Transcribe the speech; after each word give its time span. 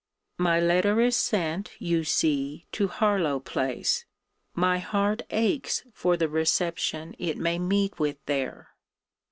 My 0.39 0.59
letter 0.59 0.99
is 0.99 1.15
sent, 1.15 1.73
you 1.77 2.03
see, 2.03 2.65
to 2.71 2.87
Harlowe 2.87 3.39
place. 3.39 4.05
My 4.55 4.79
heart 4.79 5.21
aches 5.29 5.83
for 5.93 6.17
the 6.17 6.27
reception 6.27 7.13
it 7.19 7.37
may 7.37 7.59
meet 7.59 7.99
with 7.99 8.17
there. 8.25 8.69